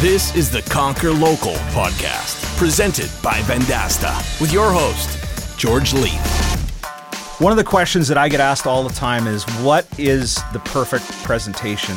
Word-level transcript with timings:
This 0.00 0.34
is 0.34 0.50
the 0.50 0.62
Conquer 0.62 1.12
Local 1.12 1.52
podcast, 1.74 2.56
presented 2.56 3.10
by 3.22 3.34
Vendasta, 3.40 4.40
with 4.40 4.50
your 4.50 4.72
host, 4.72 5.58
George 5.58 5.92
Leith. 5.92 7.38
One 7.38 7.52
of 7.52 7.58
the 7.58 7.64
questions 7.64 8.08
that 8.08 8.16
I 8.16 8.30
get 8.30 8.40
asked 8.40 8.66
all 8.66 8.82
the 8.82 8.94
time 8.94 9.26
is 9.26 9.44
what 9.60 9.86
is 9.98 10.36
the 10.54 10.58
perfect 10.60 11.04
presentation 11.22 11.94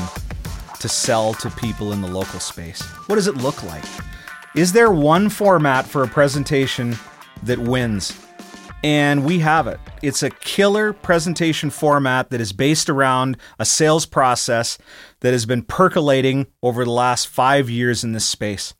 to 0.81 0.89
sell 0.89 1.33
to 1.35 1.49
people 1.51 1.93
in 1.93 2.01
the 2.01 2.09
local 2.09 2.41
space? 2.41 2.81
What 3.07 3.15
does 3.15 3.27
it 3.27 3.37
look 3.37 3.63
like? 3.63 3.85
Is 4.53 4.73
there 4.73 4.91
one 4.91 5.29
format 5.29 5.85
for 5.85 6.03
a 6.03 6.07
presentation 6.09 6.97
that 7.43 7.57
wins? 7.57 8.22
And 8.83 9.23
we 9.23 9.39
have 9.39 9.65
it. 9.65 9.79
It's 10.01 10.23
a 10.23 10.29
killer 10.29 10.91
presentation 10.91 11.69
format 11.69 12.29
that 12.31 12.41
is 12.41 12.51
based 12.51 12.89
around 12.89 13.37
a 13.57 13.63
sales 13.63 14.05
process 14.05 14.77
that 15.21 15.31
has 15.31 15.45
been 15.45 15.61
percolating 15.61 16.47
over 16.61 16.83
the 16.83 16.91
last 16.91 17.29
five 17.29 17.69
years 17.69 18.03
in 18.03 18.11
this 18.11 18.27
space. 18.27 18.73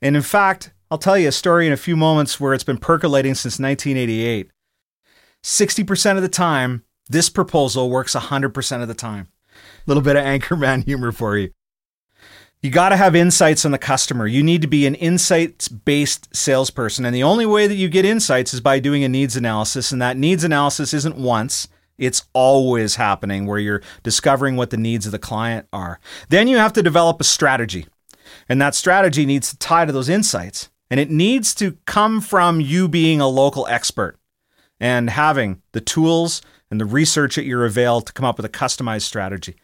And 0.00 0.14
in 0.14 0.22
fact, 0.22 0.72
I'll 0.92 0.98
tell 0.98 1.18
you 1.18 1.28
a 1.28 1.32
story 1.32 1.66
in 1.66 1.72
a 1.72 1.76
few 1.76 1.96
moments 1.96 2.38
where 2.38 2.54
it's 2.54 2.62
been 2.62 2.78
percolating 2.78 3.34
since 3.34 3.58
1988. 3.58 4.50
60% 5.42 6.16
of 6.16 6.22
the 6.22 6.28
time, 6.28 6.84
this 7.08 7.28
proposal 7.28 7.90
works 7.90 8.14
100% 8.14 8.82
of 8.82 8.88
the 8.88 8.94
time. 8.94 9.28
A 9.54 9.56
little 9.86 10.02
bit 10.02 10.16
of 10.16 10.24
Anchorman 10.24 10.84
humor 10.86 11.10
for 11.10 11.36
you. 11.36 11.50
You 12.62 12.70
got 12.70 12.90
to 12.90 12.96
have 12.96 13.16
insights 13.16 13.64
on 13.64 13.72
the 13.72 13.78
customer. 13.78 14.24
You 14.28 14.44
need 14.44 14.62
to 14.62 14.68
be 14.68 14.86
an 14.86 14.94
insights 14.94 15.68
based 15.68 16.34
salesperson. 16.34 17.04
And 17.04 17.14
the 17.14 17.24
only 17.24 17.44
way 17.44 17.66
that 17.66 17.74
you 17.74 17.88
get 17.88 18.04
insights 18.04 18.54
is 18.54 18.60
by 18.60 18.78
doing 18.78 19.02
a 19.02 19.08
needs 19.08 19.36
analysis. 19.36 19.90
And 19.90 20.00
that 20.00 20.16
needs 20.16 20.44
analysis 20.44 20.94
isn't 20.94 21.16
once, 21.16 21.66
it's 21.98 22.24
always 22.32 22.96
happening 22.96 23.46
where 23.46 23.58
you're 23.58 23.82
discovering 24.04 24.56
what 24.56 24.70
the 24.70 24.76
needs 24.76 25.06
of 25.06 25.12
the 25.12 25.18
client 25.18 25.66
are. 25.72 25.98
Then 26.28 26.46
you 26.46 26.56
have 26.56 26.72
to 26.74 26.82
develop 26.82 27.20
a 27.20 27.24
strategy. 27.24 27.86
And 28.48 28.62
that 28.62 28.76
strategy 28.76 29.26
needs 29.26 29.50
to 29.50 29.58
tie 29.58 29.84
to 29.84 29.92
those 29.92 30.08
insights. 30.08 30.70
And 30.88 31.00
it 31.00 31.10
needs 31.10 31.56
to 31.56 31.78
come 31.86 32.20
from 32.20 32.60
you 32.60 32.88
being 32.88 33.20
a 33.20 33.28
local 33.28 33.66
expert 33.66 34.18
and 34.78 35.10
having 35.10 35.62
the 35.72 35.80
tools 35.80 36.42
and 36.72 36.80
the 36.80 36.86
research 36.86 37.36
at 37.36 37.44
your 37.44 37.66
avail 37.66 38.00
to 38.00 38.14
come 38.14 38.24
up 38.24 38.38
with 38.38 38.46
a 38.46 38.48
customized 38.48 39.02
strategy. 39.02 39.56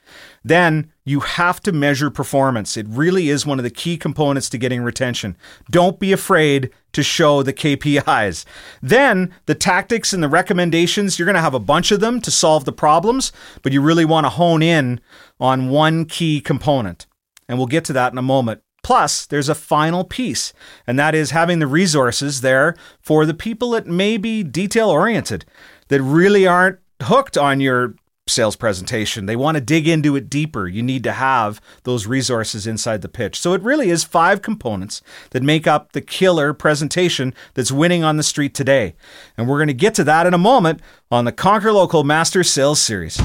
Then 0.44 0.92
you 1.06 1.20
have 1.20 1.58
to 1.62 1.72
measure 1.72 2.10
performance. 2.10 2.76
It 2.76 2.86
really 2.86 3.30
is 3.30 3.46
one 3.46 3.58
of 3.58 3.62
the 3.62 3.70
key 3.70 3.96
components 3.96 4.50
to 4.50 4.58
getting 4.58 4.82
retention. 4.82 5.34
Don't 5.70 5.98
be 5.98 6.12
afraid 6.12 6.70
to 6.92 7.02
show 7.02 7.42
the 7.42 7.54
KPIs. 7.54 8.44
Then 8.82 9.34
the 9.46 9.54
tactics 9.54 10.12
and 10.12 10.22
the 10.22 10.28
recommendations, 10.28 11.18
you're 11.18 11.24
going 11.24 11.34
to 11.34 11.40
have 11.40 11.54
a 11.54 11.58
bunch 11.58 11.90
of 11.92 12.00
them 12.00 12.20
to 12.20 12.30
solve 12.30 12.66
the 12.66 12.72
problems, 12.72 13.32
but 13.62 13.72
you 13.72 13.80
really 13.80 14.04
want 14.04 14.26
to 14.26 14.30
hone 14.30 14.62
in 14.62 15.00
on 15.40 15.70
one 15.70 16.04
key 16.04 16.42
component. 16.42 17.06
And 17.48 17.56
we'll 17.56 17.68
get 17.68 17.86
to 17.86 17.94
that 17.94 18.12
in 18.12 18.18
a 18.18 18.22
moment. 18.22 18.60
Plus, 18.82 19.24
there's 19.24 19.48
a 19.48 19.54
final 19.54 20.04
piece, 20.04 20.52
and 20.86 20.98
that 20.98 21.14
is 21.14 21.30
having 21.30 21.58
the 21.58 21.66
resources 21.66 22.42
there 22.42 22.76
for 23.00 23.24
the 23.24 23.32
people 23.32 23.70
that 23.70 23.86
may 23.86 24.18
be 24.18 24.42
detail 24.42 24.90
oriented, 24.90 25.46
that 25.88 26.02
really 26.02 26.46
aren't 26.46 26.80
hooked 27.02 27.36
on 27.38 27.60
your 27.60 27.94
sales 28.28 28.56
presentation. 28.56 29.26
They 29.26 29.36
want 29.36 29.56
to 29.56 29.60
dig 29.60 29.88
into 29.88 30.14
it 30.16 30.28
deeper. 30.28 30.68
You 30.68 30.82
need 30.82 31.02
to 31.04 31.12
have 31.12 31.60
those 31.84 32.06
resources 32.06 32.66
inside 32.66 33.02
the 33.02 33.08
pitch. 33.08 33.40
So 33.40 33.54
it 33.54 33.62
really 33.62 33.90
is 33.90 34.04
five 34.04 34.42
components 34.42 35.02
that 35.30 35.42
make 35.42 35.66
up 35.66 35.92
the 35.92 36.00
killer 36.00 36.52
presentation 36.52 37.34
that's 37.54 37.72
winning 37.72 38.04
on 38.04 38.16
the 38.16 38.22
street 38.22 38.54
today. 38.54 38.94
And 39.36 39.48
we're 39.48 39.58
going 39.58 39.68
to 39.68 39.74
get 39.74 39.94
to 39.94 40.04
that 40.04 40.26
in 40.26 40.34
a 40.34 40.38
moment 40.38 40.80
on 41.10 41.24
the 41.24 41.32
Conquer 41.32 41.72
Local 41.72 42.04
Master 42.04 42.44
Sales 42.44 42.80
Series. 42.80 43.18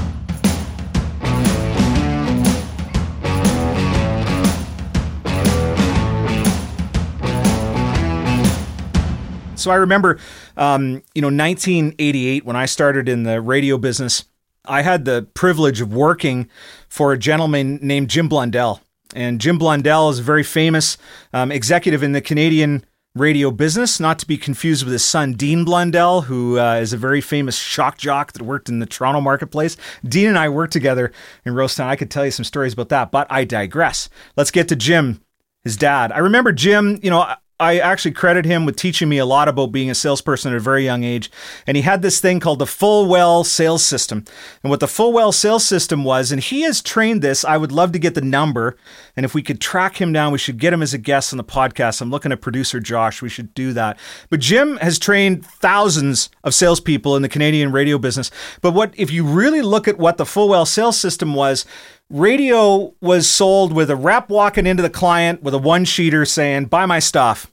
So 9.64 9.70
I 9.70 9.76
remember, 9.76 10.18
um, 10.58 11.02
you 11.14 11.22
know, 11.22 11.28
1988 11.28 12.44
when 12.44 12.54
I 12.54 12.66
started 12.66 13.08
in 13.08 13.22
the 13.22 13.40
radio 13.40 13.78
business. 13.78 14.24
I 14.66 14.82
had 14.82 15.06
the 15.06 15.26
privilege 15.34 15.80
of 15.80 15.92
working 15.92 16.48
for 16.88 17.12
a 17.12 17.18
gentleman 17.18 17.78
named 17.82 18.10
Jim 18.10 18.28
Blundell, 18.28 18.80
and 19.14 19.40
Jim 19.40 19.58
Blundell 19.58 20.10
is 20.10 20.18
a 20.18 20.22
very 20.22 20.42
famous 20.42 20.98
um, 21.32 21.50
executive 21.50 22.02
in 22.02 22.12
the 22.12 22.20
Canadian 22.20 22.84
radio 23.14 23.50
business, 23.50 24.00
not 24.00 24.18
to 24.18 24.26
be 24.26 24.36
confused 24.36 24.84
with 24.84 24.92
his 24.92 25.04
son, 25.04 25.32
Dean 25.32 25.64
Blundell, 25.64 26.22
who 26.22 26.58
uh, 26.58 26.74
is 26.74 26.92
a 26.92 26.98
very 26.98 27.20
famous 27.20 27.56
shock 27.56 27.96
jock 27.96 28.32
that 28.32 28.42
worked 28.42 28.68
in 28.68 28.80
the 28.80 28.86
Toronto 28.86 29.20
marketplace. 29.20 29.76
Dean 30.04 30.28
and 30.28 30.38
I 30.38 30.48
worked 30.48 30.72
together 30.72 31.12
in 31.44 31.54
Rosetown. 31.54 31.86
I 31.86 31.96
could 31.96 32.10
tell 32.10 32.24
you 32.24 32.30
some 32.30 32.44
stories 32.44 32.72
about 32.72 32.88
that, 32.90 33.10
but 33.10 33.26
I 33.30 33.44
digress. 33.44 34.10
Let's 34.36 34.50
get 34.50 34.68
to 34.68 34.76
Jim, 34.76 35.22
his 35.62 35.76
dad. 35.76 36.10
I 36.12 36.18
remember 36.18 36.52
Jim, 36.52 36.98
you 37.02 37.10
know, 37.10 37.34
I 37.60 37.78
actually 37.78 38.10
credit 38.10 38.44
him 38.44 38.64
with 38.64 38.74
teaching 38.74 39.08
me 39.08 39.18
a 39.18 39.24
lot 39.24 39.46
about 39.46 39.70
being 39.70 39.88
a 39.88 39.94
salesperson 39.94 40.52
at 40.52 40.56
a 40.56 40.60
very 40.60 40.84
young 40.84 41.04
age. 41.04 41.30
And 41.68 41.76
he 41.76 41.84
had 41.84 42.02
this 42.02 42.20
thing 42.20 42.40
called 42.40 42.58
the 42.58 42.66
Full 42.66 43.06
Well 43.06 43.44
sales 43.44 43.84
system. 43.84 44.24
And 44.64 44.70
what 44.70 44.80
the 44.80 44.88
Full 44.88 45.12
Well 45.12 45.30
sales 45.30 45.64
system 45.64 46.02
was, 46.02 46.32
and 46.32 46.42
he 46.42 46.62
has 46.62 46.82
trained 46.82 47.22
this, 47.22 47.44
I 47.44 47.56
would 47.56 47.70
love 47.70 47.92
to 47.92 48.00
get 48.00 48.16
the 48.16 48.20
number. 48.20 48.76
And 49.16 49.24
if 49.24 49.34
we 49.34 49.42
could 49.42 49.60
track 49.60 50.00
him 50.00 50.12
down, 50.12 50.32
we 50.32 50.38
should 50.38 50.58
get 50.58 50.72
him 50.72 50.82
as 50.82 50.94
a 50.94 50.98
guest 50.98 51.32
on 51.32 51.36
the 51.36 51.44
podcast. 51.44 52.00
I'm 52.00 52.10
looking 52.10 52.32
at 52.32 52.40
producer 52.40 52.80
Josh. 52.80 53.22
We 53.22 53.28
should 53.28 53.54
do 53.54 53.72
that. 53.74 54.00
But 54.30 54.40
Jim 54.40 54.76
has 54.78 54.98
trained 54.98 55.46
thousands 55.46 56.30
of 56.42 56.54
salespeople 56.54 57.14
in 57.14 57.22
the 57.22 57.28
Canadian 57.28 57.70
radio 57.70 57.98
business. 57.98 58.32
But 58.62 58.72
what, 58.72 58.92
if 58.96 59.12
you 59.12 59.24
really 59.24 59.62
look 59.62 59.86
at 59.86 59.96
what 59.96 60.16
the 60.16 60.26
Full 60.26 60.48
Well 60.48 60.66
sales 60.66 60.98
system 60.98 61.34
was, 61.34 61.64
radio 62.10 62.94
was 63.00 63.28
sold 63.28 63.72
with 63.72 63.90
a 63.90 63.96
rep 63.96 64.28
walking 64.28 64.66
into 64.66 64.82
the 64.82 64.90
client 64.90 65.42
with 65.42 65.54
a 65.54 65.58
one 65.58 65.84
sheeter 65.84 66.26
saying, 66.28 66.66
buy 66.66 66.86
my 66.86 66.98
stuff. 66.98 67.52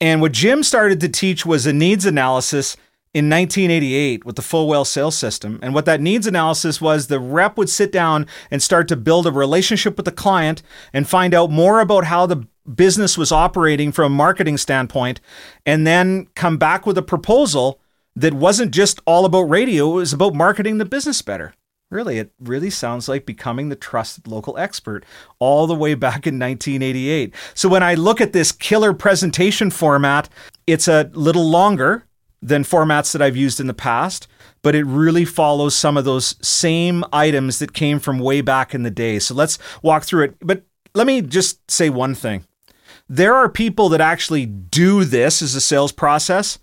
And 0.00 0.20
what 0.20 0.32
Jim 0.32 0.62
started 0.62 1.00
to 1.00 1.08
teach 1.08 1.44
was 1.44 1.66
a 1.66 1.72
needs 1.72 2.06
analysis 2.06 2.76
in 3.12 3.28
1988 3.28 4.24
with 4.24 4.36
the 4.36 4.42
full 4.42 4.68
well 4.68 4.84
sales 4.84 5.18
system. 5.18 5.58
And 5.62 5.74
what 5.74 5.84
that 5.84 6.00
needs 6.00 6.26
analysis 6.26 6.80
was 6.80 7.06
the 7.06 7.18
rep 7.18 7.56
would 7.56 7.68
sit 7.68 7.90
down 7.92 8.26
and 8.50 8.62
start 8.62 8.88
to 8.88 8.96
build 8.96 9.26
a 9.26 9.32
relationship 9.32 9.96
with 9.96 10.06
the 10.06 10.12
client 10.12 10.62
and 10.92 11.08
find 11.08 11.34
out 11.34 11.50
more 11.50 11.80
about 11.80 12.04
how 12.04 12.26
the 12.26 12.46
business 12.74 13.18
was 13.18 13.32
operating 13.32 13.92
from 13.92 14.12
a 14.12 14.16
marketing 14.16 14.56
standpoint, 14.56 15.20
and 15.66 15.86
then 15.86 16.26
come 16.34 16.56
back 16.56 16.86
with 16.86 16.96
a 16.96 17.02
proposal 17.02 17.80
that 18.14 18.34
wasn't 18.34 18.72
just 18.72 19.00
all 19.06 19.24
about 19.24 19.42
radio, 19.42 19.90
it 19.90 19.94
was 19.94 20.12
about 20.12 20.34
marketing 20.34 20.78
the 20.78 20.84
business 20.84 21.22
better. 21.22 21.54
Really, 21.90 22.18
it 22.18 22.32
really 22.38 22.70
sounds 22.70 23.08
like 23.08 23.26
becoming 23.26 23.68
the 23.68 23.74
trusted 23.74 24.28
local 24.28 24.56
expert 24.56 25.04
all 25.40 25.66
the 25.66 25.74
way 25.74 25.94
back 25.94 26.24
in 26.24 26.38
1988. 26.38 27.34
So 27.54 27.68
when 27.68 27.82
I 27.82 27.94
look 27.94 28.20
at 28.20 28.32
this 28.32 28.52
killer 28.52 28.94
presentation 28.94 29.70
format, 29.70 30.28
it's 30.68 30.86
a 30.86 31.10
little 31.14 31.50
longer 31.50 32.06
than 32.40 32.62
formats 32.62 33.12
that 33.12 33.20
I've 33.20 33.36
used 33.36 33.58
in 33.58 33.66
the 33.66 33.74
past, 33.74 34.28
but 34.62 34.76
it 34.76 34.84
really 34.84 35.24
follows 35.24 35.74
some 35.74 35.96
of 35.96 36.04
those 36.04 36.36
same 36.46 37.04
items 37.12 37.58
that 37.58 37.72
came 37.72 37.98
from 37.98 38.20
way 38.20 38.40
back 38.40 38.72
in 38.72 38.84
the 38.84 38.90
day. 38.90 39.18
So 39.18 39.34
let's 39.34 39.58
walk 39.82 40.04
through 40.04 40.24
it. 40.24 40.36
But 40.40 40.62
let 40.94 41.08
me 41.08 41.22
just 41.22 41.68
say 41.68 41.90
one 41.90 42.14
thing. 42.14 42.44
There 43.08 43.34
are 43.34 43.48
people 43.48 43.88
that 43.88 44.00
actually 44.00 44.46
do 44.46 45.04
this 45.04 45.42
as 45.42 45.56
a 45.56 45.60
sales 45.60 45.90
process, 45.90 46.60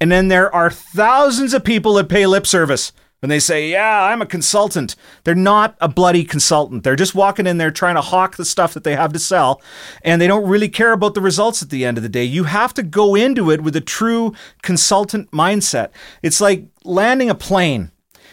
and 0.00 0.10
then 0.10 0.28
there 0.28 0.52
are 0.54 0.70
thousands 0.70 1.52
of 1.52 1.64
people 1.64 1.92
that 1.94 2.08
pay 2.08 2.26
lip 2.26 2.46
service 2.46 2.92
when 3.20 3.28
they 3.28 3.38
say, 3.38 3.70
Yeah, 3.70 4.04
I'm 4.04 4.20
a 4.20 4.26
consultant, 4.26 4.96
they're 5.24 5.34
not 5.34 5.76
a 5.80 5.88
bloody 5.88 6.24
consultant. 6.24 6.82
They're 6.82 6.96
just 6.96 7.14
walking 7.14 7.46
in 7.46 7.58
there 7.58 7.70
trying 7.70 7.94
to 7.94 8.00
hawk 8.00 8.36
the 8.36 8.44
stuff 8.44 8.74
that 8.74 8.84
they 8.84 8.96
have 8.96 9.12
to 9.12 9.18
sell, 9.18 9.62
and 10.02 10.20
they 10.20 10.26
don't 10.26 10.48
really 10.48 10.68
care 10.68 10.92
about 10.92 11.14
the 11.14 11.20
results 11.20 11.62
at 11.62 11.70
the 11.70 11.84
end 11.84 11.96
of 11.96 12.02
the 12.02 12.08
day. 12.08 12.24
You 12.24 12.44
have 12.44 12.74
to 12.74 12.82
go 12.82 13.14
into 13.14 13.50
it 13.50 13.62
with 13.62 13.76
a 13.76 13.80
true 13.80 14.34
consultant 14.62 15.30
mindset. 15.30 15.90
It's 16.22 16.40
like 16.40 16.66
landing 16.84 17.30
a 17.30 17.34
plane. 17.34 17.92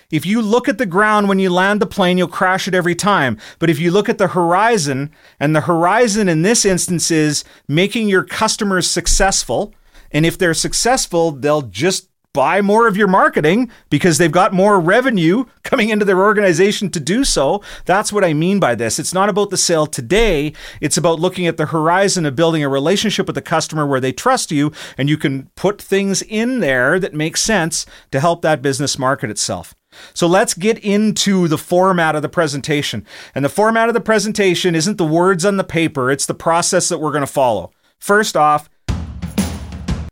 If 0.09 0.25
you 0.25 0.41
look 0.41 0.69
at 0.69 0.77
the 0.77 0.85
ground 0.85 1.27
when 1.27 1.39
you 1.39 1.49
land 1.49 1.81
the 1.81 1.85
plane, 1.85 2.17
you'll 2.17 2.29
crash 2.29 2.65
it 2.65 2.73
every 2.73 2.95
time. 2.95 3.37
But 3.59 3.69
if 3.69 3.77
you 3.77 3.91
look 3.91 4.07
at 4.07 4.17
the 4.17 4.29
horizon, 4.29 5.11
and 5.37 5.53
the 5.53 5.61
horizon 5.61 6.29
in 6.29 6.43
this 6.43 6.63
instance 6.63 7.11
is 7.11 7.43
making 7.67 8.07
your 8.07 8.23
customers 8.23 8.89
successful, 8.89 9.73
and 10.11 10.25
if 10.25 10.37
they're 10.37 10.53
successful, 10.53 11.31
they'll 11.31 11.63
just 11.63 12.07
buy 12.33 12.61
more 12.61 12.87
of 12.87 12.95
your 12.95 13.07
marketing 13.07 13.71
because 13.89 14.17
they've 14.17 14.31
got 14.31 14.53
more 14.53 14.79
revenue 14.79 15.45
coming 15.63 15.89
into 15.89 16.05
their 16.05 16.21
organization 16.21 16.89
to 16.91 16.99
do 16.99 17.23
so. 17.23 17.63
That's 17.85 18.13
what 18.13 18.23
I 18.23 18.33
mean 18.33 18.59
by 18.59 18.75
this. 18.75 18.99
It's 18.99 19.13
not 19.13 19.29
about 19.29 19.49
the 19.49 19.57
sale 19.57 19.87
today, 19.87 20.53
it's 20.81 20.97
about 20.97 21.19
looking 21.19 21.47
at 21.47 21.57
the 21.57 21.67
horizon 21.67 22.25
of 22.25 22.35
building 22.35 22.63
a 22.63 22.69
relationship 22.69 23.25
with 23.25 23.35
the 23.35 23.41
customer 23.41 23.85
where 23.85 23.99
they 23.99 24.11
trust 24.11 24.51
you 24.51 24.71
and 24.97 25.09
you 25.09 25.17
can 25.17 25.49
put 25.55 25.81
things 25.81 26.21
in 26.21 26.59
there 26.59 26.99
that 26.99 27.13
make 27.13 27.37
sense 27.37 27.85
to 28.11 28.19
help 28.19 28.41
that 28.43 28.61
business 28.61 28.99
market 28.99 29.29
itself. 29.29 29.73
So 30.13 30.27
let's 30.27 30.53
get 30.53 30.77
into 30.79 31.47
the 31.47 31.57
format 31.57 32.15
of 32.15 32.21
the 32.21 32.29
presentation. 32.29 33.05
And 33.33 33.43
the 33.43 33.49
format 33.49 33.87
of 33.87 33.93
the 33.93 34.01
presentation 34.01 34.75
isn't 34.75 34.97
the 34.97 35.05
words 35.05 35.45
on 35.45 35.57
the 35.57 35.63
paper, 35.63 36.11
it's 36.11 36.25
the 36.25 36.33
process 36.33 36.89
that 36.89 36.99
we're 36.99 37.11
going 37.11 37.21
to 37.21 37.27
follow. 37.27 37.71
First 37.99 38.37
off, 38.37 38.69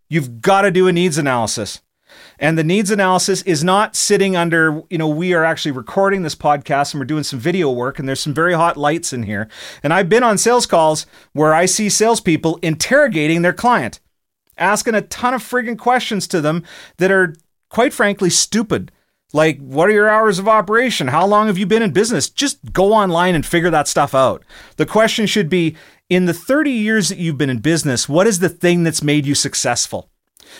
you've 0.10 0.42
got 0.42 0.62
to 0.62 0.72
do 0.72 0.88
a 0.88 0.92
needs 0.92 1.18
analysis. 1.18 1.82
And 2.40 2.58
the 2.58 2.64
needs 2.64 2.92
analysis 2.92 3.42
is 3.44 3.64
not 3.64 3.96
sitting 3.96 4.36
under, 4.36 4.84
you 4.90 4.98
know, 4.98 5.08
we 5.08 5.34
are 5.34 5.44
actually 5.44 5.72
recording 5.72 6.24
this 6.24 6.36
podcast 6.36 6.94
and 6.94 7.00
we're 7.00 7.06
doing 7.06 7.24
some 7.24 7.40
video 7.40 7.72
work 7.72 8.00
and 8.00 8.08
there's 8.08 8.20
some 8.20 8.34
very 8.34 8.54
hot 8.54 8.78
lights 8.78 9.14
in 9.14 9.24
here. 9.24 9.48
And 9.84 9.94
I've 9.94 10.10
been 10.10 10.24
on 10.24 10.38
sales 10.38 10.66
calls 10.66 11.06
where 11.34 11.54
I 11.54 11.66
see 11.66 11.90
salespeople 11.90 12.60
interrogating 12.62 13.42
their 13.42 13.54
client, 13.54 14.00
asking 14.58 14.96
a 14.96 15.02
ton 15.02 15.34
of 15.34 15.44
friggin' 15.44 15.78
questions 15.78 16.28
to 16.28 16.42
them 16.42 16.64
that 16.98 17.12
are, 17.12 17.36
quite 17.70 17.94
frankly, 17.94 18.30
stupid. 18.30 18.92
Like, 19.34 19.60
what 19.60 19.90
are 19.90 19.94
your 19.94 20.10
hours 20.10 20.40
of 20.40 20.48
operation? 20.48 21.08
How 21.08 21.26
long 21.26 21.48
have 21.48 21.58
you 21.58 21.66
been 21.66 21.82
in 21.82 21.92
business? 21.92 22.30
Just 22.30 22.72
go 22.72 22.94
online 22.94 23.36
and 23.36 23.46
figure 23.46 23.70
that 23.70 23.88
stuff 23.88 24.16
out. 24.16 24.44
The 24.78 24.86
question 24.86 25.26
should 25.26 25.50
be 25.50 25.76
in 26.10 26.26
the 26.26 26.34
30 26.34 26.72
years 26.72 27.10
that 27.10 27.18
you've 27.18 27.38
been 27.38 27.50
in 27.50 27.60
business, 27.60 28.08
what 28.08 28.28
is 28.28 28.40
the 28.40 28.50
thing 28.50 28.84
that's 28.84 29.04
made 29.04 29.26
you 29.26 29.36
successful? 29.36 30.10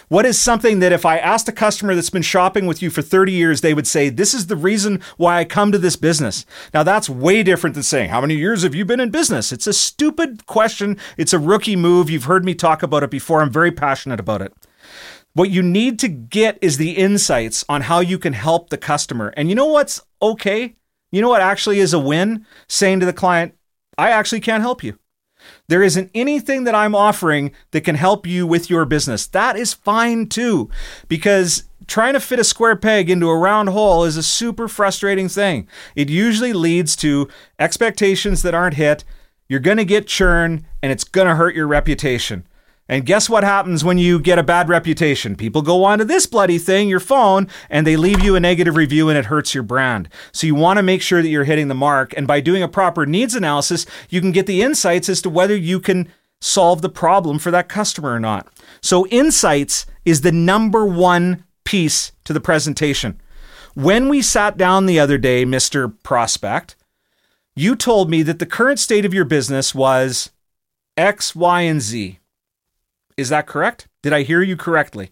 What 0.08 0.26
is 0.26 0.40
something 0.40 0.80
that 0.80 0.92
if 0.92 1.06
I 1.06 1.18
asked 1.18 1.48
a 1.48 1.52
customer 1.52 1.96
that's 1.96 2.10
been 2.10 2.22
shopping 2.22 2.66
with 2.66 2.82
you 2.82 2.90
for 2.90 3.02
30 3.02 3.32
years, 3.32 3.62
they 3.62 3.74
would 3.74 3.88
say, 3.88 4.10
This 4.10 4.34
is 4.34 4.48
the 4.48 4.56
reason 4.56 5.02
why 5.18 5.40
I 5.40 5.46
come 5.46 5.72
to 5.72 5.78
this 5.78 5.96
business? 5.96 6.46
Now, 6.74 6.84
that's 6.84 7.10
way 7.10 7.44
different 7.44 7.74
than 7.74 7.84
saying, 7.84 8.10
How 8.10 8.22
many 8.22 8.36
years 8.36 8.64
have 8.64 8.76
you 8.76 8.86
been 8.86 9.00
in 9.00 9.10
business? 9.10 9.52
It's 9.52 9.68
a 9.68 9.74
stupid 9.74 10.46
question. 10.46 10.98
It's 11.18 11.34
a 11.34 11.40
rookie 11.40 11.76
move. 11.76 12.10
You've 12.10 12.26
heard 12.26 12.46
me 12.46 12.56
talk 12.56 12.84
about 12.84 13.04
it 13.04 13.12
before. 13.12 13.42
I'm 13.42 13.52
very 13.52 13.72
passionate 13.72 14.20
about 14.20 14.42
it. 14.42 14.54
What 15.34 15.50
you 15.50 15.62
need 15.62 16.00
to 16.00 16.08
get 16.08 16.58
is 16.62 16.78
the 16.78 16.92
insights 16.92 17.66
on 17.68 17.82
how 17.82 18.00
you 18.00 18.18
can 18.18 18.34
help 18.34 18.70
the 18.70 18.78
customer. 18.78 19.34
And 19.36 19.50
you 19.50 19.56
know 19.56 19.66
what's 19.66 20.02
okay? 20.22 20.78
You 21.12 21.22
know 21.22 21.30
what 21.30 21.42
actually 21.42 21.80
is 21.80 21.94
a 21.94 22.00
win? 22.00 22.46
Saying 22.70 23.02
to 23.02 23.06
the 23.06 23.14
client, 23.14 23.54
I 23.98 24.12
actually 24.12 24.40
can't 24.40 24.62
help 24.62 24.84
you. 24.84 24.98
There 25.68 25.84
isn't 25.84 26.12
anything 26.14 26.64
that 26.66 26.76
I'm 26.76 26.96
offering 26.96 27.52
that 27.72 27.82
can 27.82 27.96
help 27.96 28.28
you 28.28 28.46
with 28.46 28.70
your 28.70 28.86
business. 28.86 29.28
That 29.28 29.58
is 29.58 29.74
fine 29.74 30.28
too, 30.28 30.70
because 31.08 31.64
trying 31.88 32.14
to 32.14 32.20
fit 32.20 32.40
a 32.40 32.44
square 32.44 32.76
peg 32.76 33.10
into 33.10 33.30
a 33.30 33.38
round 33.38 33.70
hole 33.70 34.04
is 34.04 34.18
a 34.18 34.24
super 34.24 34.68
frustrating 34.68 35.30
thing. 35.30 35.68
It 35.96 36.10
usually 36.10 36.54
leads 36.54 36.96
to 36.98 37.28
expectations 37.60 38.42
that 38.42 38.56
aren't 38.56 38.76
hit. 38.76 39.04
You're 39.48 39.60
going 39.60 39.78
to 39.78 39.86
get 39.86 40.08
churn 40.08 40.66
and 40.82 40.92
it's 40.92 41.04
going 41.04 41.28
to 41.28 41.36
hurt 41.36 41.56
your 41.56 41.68
reputation. 41.68 42.48
And 42.88 43.06
guess 43.06 43.28
what 43.30 43.44
happens 43.44 43.84
when 43.84 43.98
you 43.98 44.20
get 44.20 44.38
a 44.38 44.44
bad 44.44 44.70
reputation? 44.70 45.36
People 45.36 45.64
go 45.64 45.84
onto 45.84 46.04
this 46.04 46.28
bloody 46.28 46.60
thing, 46.60 46.88
your 46.88 47.00
phone, 47.00 47.48
and 47.70 47.86
they 47.86 47.98
leave 47.98 48.24
you 48.24 48.36
a 48.36 48.40
negative 48.40 48.76
review 48.76 49.10
and 49.10 49.18
it 49.18 49.26
hurts 49.26 49.56
your 49.56 49.64
brand. 49.64 50.08
So 50.32 50.46
you 50.46 50.54
want 50.54 50.78
to 50.78 50.84
make 50.84 51.02
sure 51.02 51.24
that 51.24 51.30
you're 51.30 51.46
hitting 51.46 51.68
the 51.68 51.74
mark. 51.74 52.14
And 52.16 52.28
by 52.28 52.42
doing 52.42 52.62
a 52.62 52.68
proper 52.68 53.08
needs 53.08 53.34
analysis, 53.34 53.88
you 54.10 54.22
can 54.22 54.32
get 54.32 54.46
the 54.46 54.62
insights 54.62 55.10
as 55.10 55.22
to 55.24 55.32
whether 55.32 55.56
you 55.56 55.80
can 55.80 56.10
solve 56.42 56.84
the 56.84 56.90
problem 56.90 57.40
for 57.40 57.50
that 57.50 57.70
customer 57.70 58.14
or 58.14 58.20
not. 58.20 58.48
So 58.82 59.08
insights 59.08 59.88
is 60.04 60.22
the 60.22 60.32
number 60.32 60.86
one 60.86 61.44
piece 61.64 62.12
to 62.26 62.34
the 62.34 62.42
presentation. 62.42 63.20
When 63.74 64.10
we 64.10 64.22
sat 64.22 64.58
down 64.58 64.86
the 64.86 65.00
other 65.00 65.18
day, 65.18 65.44
Mr. 65.44 65.92
Prospect, 66.04 66.76
you 67.56 67.76
told 67.76 68.12
me 68.12 68.22
that 68.22 68.38
the 68.38 68.46
current 68.46 68.78
state 68.78 69.06
of 69.06 69.14
your 69.14 69.26
business 69.26 69.74
was 69.74 70.30
X, 70.96 71.36
Y, 71.36 71.62
and 71.62 71.82
Z. 71.82 72.20
Is 73.18 73.30
that 73.30 73.48
correct? 73.48 73.88
Did 74.04 74.14
I 74.14 74.24
hear 74.24 74.42
you 74.42 74.58
correctly? 74.58 75.12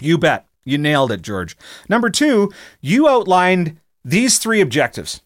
You 0.00 0.18
bet. 0.18 0.46
You 0.64 0.78
nailed 0.78 1.12
it, 1.12 1.22
George. 1.22 1.56
Number 1.88 2.10
two, 2.10 2.52
you 2.80 3.08
outlined 3.08 3.78
these 4.04 4.38
three 4.38 4.60
objectives. 4.60 5.22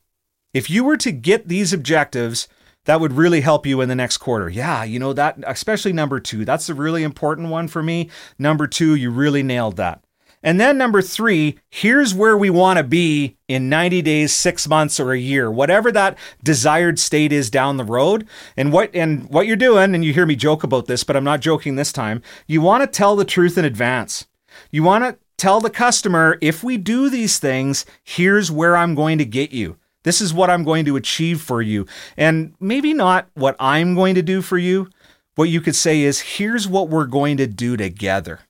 If 0.52 0.70
you 0.70 0.84
were 0.84 0.96
to 0.98 1.10
get 1.10 1.48
these 1.48 1.72
objectives, 1.72 2.48
that 2.84 3.00
would 3.00 3.12
really 3.12 3.40
help 3.40 3.66
you 3.66 3.80
in 3.80 3.88
the 3.88 3.94
next 3.94 4.18
quarter. 4.18 4.48
Yeah, 4.48 4.84
you 4.84 4.98
know 4.98 5.12
that, 5.12 5.38
especially 5.46 5.92
number 5.92 6.20
two. 6.20 6.44
That's 6.44 6.68
a 6.68 6.74
really 6.74 7.02
important 7.02 7.48
one 7.48 7.66
for 7.66 7.82
me. 7.82 8.10
Number 8.38 8.66
two, 8.66 8.94
you 8.94 9.10
really 9.10 9.42
nailed 9.42 9.76
that. 9.76 10.03
And 10.44 10.60
then 10.60 10.76
number 10.76 11.00
three, 11.00 11.58
here's 11.70 12.14
where 12.14 12.36
we 12.36 12.50
want 12.50 12.76
to 12.76 12.84
be 12.84 13.38
in 13.48 13.70
90 13.70 14.02
days, 14.02 14.30
six 14.34 14.68
months, 14.68 15.00
or 15.00 15.12
a 15.12 15.18
year, 15.18 15.50
whatever 15.50 15.90
that 15.92 16.18
desired 16.42 16.98
state 16.98 17.32
is 17.32 17.48
down 17.48 17.78
the 17.78 17.84
road. 17.84 18.28
And 18.54 18.70
what 18.70 18.94
and 18.94 19.28
what 19.30 19.46
you're 19.46 19.56
doing, 19.56 19.94
and 19.94 20.04
you 20.04 20.12
hear 20.12 20.26
me 20.26 20.36
joke 20.36 20.62
about 20.62 20.84
this, 20.84 21.02
but 21.02 21.16
I'm 21.16 21.24
not 21.24 21.40
joking 21.40 21.76
this 21.76 21.92
time. 21.92 22.20
You 22.46 22.60
want 22.60 22.82
to 22.82 22.86
tell 22.86 23.16
the 23.16 23.24
truth 23.24 23.56
in 23.56 23.64
advance. 23.64 24.26
You 24.70 24.82
want 24.82 25.04
to 25.04 25.16
tell 25.38 25.62
the 25.62 25.70
customer, 25.70 26.36
if 26.42 26.62
we 26.62 26.76
do 26.76 27.08
these 27.08 27.38
things, 27.38 27.86
here's 28.02 28.50
where 28.50 28.76
I'm 28.76 28.94
going 28.94 29.16
to 29.18 29.24
get 29.24 29.52
you. 29.52 29.78
This 30.02 30.20
is 30.20 30.34
what 30.34 30.50
I'm 30.50 30.62
going 30.62 30.84
to 30.84 30.96
achieve 30.96 31.40
for 31.40 31.62
you. 31.62 31.86
And 32.18 32.54
maybe 32.60 32.92
not 32.92 33.28
what 33.32 33.56
I'm 33.58 33.94
going 33.94 34.14
to 34.16 34.22
do 34.22 34.42
for 34.42 34.58
you. 34.58 34.90
What 35.36 35.48
you 35.48 35.62
could 35.62 35.74
say 35.74 36.02
is, 36.02 36.20
here's 36.20 36.68
what 36.68 36.90
we're 36.90 37.06
going 37.06 37.38
to 37.38 37.46
do 37.46 37.78
together 37.78 38.40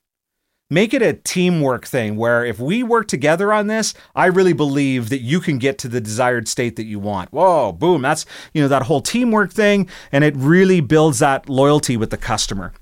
make 0.75 0.93
it 0.93 1.01
a 1.01 1.15
teamwork 1.15 1.87
thing 1.87 2.17
where 2.17 2.45
if 2.45 2.59
we 2.59 2.83
work 2.83 3.09
together 3.09 3.53
on 3.53 3.69
this, 3.69 3.95
I 4.15 4.27
really 4.27 4.53
believe 4.53 5.09
that 5.09 5.21
you 5.21 5.41
can 5.41 5.59
get 5.59 5.79
to 5.79 5.89
the 5.89 6.01
desired 6.01 6.49
state 6.49 6.77
that 6.77 6.85
you 6.85 6.99
want. 6.99 7.33
Whoa, 7.33 7.73
boom. 7.73 8.03
That's, 8.03 8.27
you 8.53 8.61
know, 8.61 8.69
that 8.69 8.83
whole 8.83 9.01
teamwork 9.01 9.53
thing. 9.53 9.89
And 10.11 10.25
it 10.25 10.35
really 10.37 10.81
builds 10.81 11.21
that 11.21 11.49
loyalty 11.49 11.97
with 11.97 12.11
the 12.11 12.19
customer. 12.19 12.73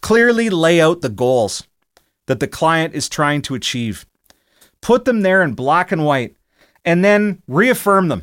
Clearly 0.00 0.48
lay 0.48 0.80
out 0.80 1.00
the 1.00 1.08
goals 1.08 1.64
that 2.26 2.40
the 2.40 2.48
client 2.48 2.94
is 2.94 3.08
trying 3.08 3.42
to 3.42 3.54
achieve. 3.54 4.06
Put 4.80 5.04
them 5.04 5.22
there 5.22 5.42
in 5.42 5.54
black 5.54 5.92
and 5.92 6.04
white 6.04 6.36
and 6.84 7.04
then 7.04 7.42
reaffirm 7.48 8.08
them. 8.08 8.22